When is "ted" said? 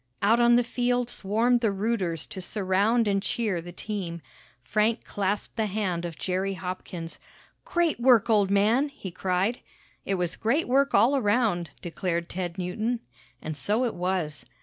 12.29-12.57